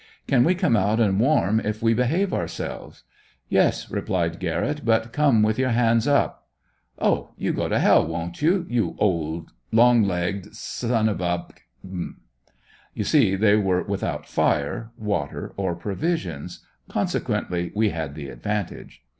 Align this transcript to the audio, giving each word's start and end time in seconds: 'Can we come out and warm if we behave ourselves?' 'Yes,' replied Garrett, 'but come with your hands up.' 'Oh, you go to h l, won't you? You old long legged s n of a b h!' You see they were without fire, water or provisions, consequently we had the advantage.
'Can 0.25 0.43
we 0.43 0.55
come 0.55 0.75
out 0.75 0.99
and 0.99 1.19
warm 1.19 1.59
if 1.59 1.83
we 1.83 1.93
behave 1.93 2.33
ourselves?' 2.33 3.03
'Yes,' 3.49 3.91
replied 3.91 4.39
Garrett, 4.39 4.83
'but 4.83 5.13
come 5.13 5.43
with 5.43 5.59
your 5.59 5.69
hands 5.69 6.07
up.' 6.07 6.47
'Oh, 6.97 7.33
you 7.37 7.53
go 7.53 7.69
to 7.69 7.77
h 7.77 7.83
l, 7.83 8.07
won't 8.07 8.41
you? 8.41 8.65
You 8.67 8.95
old 8.97 9.51
long 9.71 10.01
legged 10.01 10.47
s 10.47 10.83
n 10.83 11.07
of 11.07 11.21
a 11.21 11.45
b 11.85 11.87
h!' 11.87 12.07
You 12.95 13.03
see 13.03 13.35
they 13.35 13.55
were 13.55 13.83
without 13.83 14.25
fire, 14.27 14.89
water 14.97 15.53
or 15.55 15.75
provisions, 15.75 16.65
consequently 16.89 17.71
we 17.75 17.89
had 17.91 18.15
the 18.15 18.29
advantage. 18.29 19.03